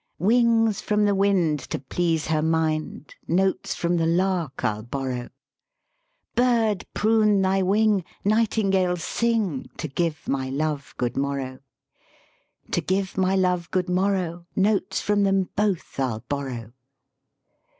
Wings 0.17 0.81
from 0.81 1.05
the 1.05 1.13
wind 1.13 1.59
to 1.59 1.77
please 1.77 2.25
her 2.25 2.41
mind 2.41 3.13
Notes 3.27 3.75
from 3.75 3.97
the 3.97 4.07
lark 4.07 4.65
I'll 4.65 4.81
borrow; 4.81 5.29
Bird, 6.33 6.87
prune 6.95 7.39
thy 7.43 7.61
wing, 7.61 8.03
nightingale 8.25 8.97
sing, 8.97 9.69
To 9.77 9.87
give 9.87 10.27
my 10.27 10.49
Love 10.49 10.95
good 10.97 11.15
morrow; 11.15 11.59
To 12.71 12.81
give 12.81 13.15
my 13.15 13.35
Love 13.35 13.69
good 13.69 13.89
morrow 13.89 14.47
Notes 14.55 14.99
from 15.01 15.21
them 15.21 15.49
both 15.55 15.99
I'll 15.99 16.23
borrow. 16.27 16.73